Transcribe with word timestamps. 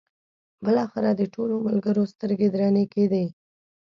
بالاخره 0.65 1.11
د 1.15 1.21
ټولو 1.33 1.55
ملګرو 1.67 2.03
سترګې 2.13 2.47
درنې 2.53 2.85
کېدې. 2.93 3.25